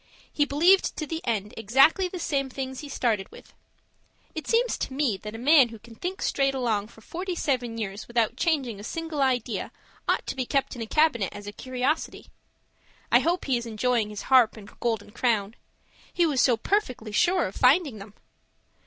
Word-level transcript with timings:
He 0.33 0.45
believed 0.45 0.97
to 0.97 1.05
the 1.05 1.21
end 1.25 1.53
exactly 1.55 2.07
the 2.07 2.17
same 2.17 2.49
things 2.49 2.79
he 2.79 2.89
started 2.89 3.29
with. 3.31 3.53
It 4.33 4.47
seems 4.47 4.75
to 4.79 4.93
me 4.93 5.15
that 5.17 5.35
a 5.35 5.37
man 5.37 5.69
who 5.69 5.77
can 5.77 5.93
think 5.93 6.23
straight 6.23 6.55
along 6.55 6.87
for 6.87 7.01
forty 7.01 7.35
seven 7.35 7.77
years 7.77 8.07
without 8.07 8.35
changing 8.35 8.79
a 8.79 8.83
single 8.83 9.21
idea 9.21 9.71
ought 10.07 10.25
to 10.25 10.35
be 10.35 10.43
kept 10.47 10.75
in 10.75 10.81
a 10.81 10.87
cabinet 10.87 11.31
as 11.31 11.45
a 11.45 11.51
curiosity. 11.51 12.31
I 13.11 13.19
hope 13.19 13.45
he 13.45 13.57
is 13.57 13.67
enjoying 13.67 14.09
his 14.09 14.23
harp 14.23 14.57
and 14.57 14.71
golden 14.79 15.11
crown; 15.11 15.53
he 16.11 16.25
was 16.25 16.41
so 16.41 16.57
perfectly 16.57 17.11
sure 17.11 17.45
of 17.45 17.55
finding 17.55 17.99
them! 17.99 18.15